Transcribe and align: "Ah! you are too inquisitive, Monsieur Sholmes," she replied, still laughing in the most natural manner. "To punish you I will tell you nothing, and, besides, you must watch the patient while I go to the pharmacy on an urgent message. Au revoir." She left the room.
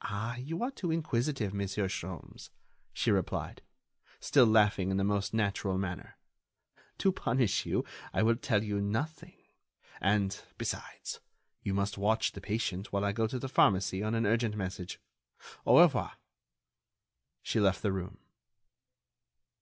"Ah! 0.00 0.36
you 0.36 0.62
are 0.62 0.70
too 0.70 0.90
inquisitive, 0.90 1.52
Monsieur 1.52 1.86
Sholmes," 1.86 2.48
she 2.94 3.10
replied, 3.10 3.60
still 4.18 4.46
laughing 4.46 4.90
in 4.90 4.96
the 4.96 5.04
most 5.04 5.34
natural 5.34 5.76
manner. 5.76 6.16
"To 6.96 7.12
punish 7.12 7.66
you 7.66 7.84
I 8.14 8.22
will 8.22 8.36
tell 8.36 8.62
you 8.64 8.80
nothing, 8.80 9.34
and, 10.00 10.40
besides, 10.56 11.20
you 11.62 11.74
must 11.74 11.98
watch 11.98 12.32
the 12.32 12.40
patient 12.40 12.90
while 12.90 13.04
I 13.04 13.12
go 13.12 13.26
to 13.26 13.38
the 13.38 13.50
pharmacy 13.50 14.02
on 14.02 14.14
an 14.14 14.24
urgent 14.24 14.56
message. 14.56 14.98
Au 15.66 15.78
revoir." 15.78 16.12
She 17.42 17.60
left 17.60 17.82
the 17.82 17.92
room. 17.92 18.20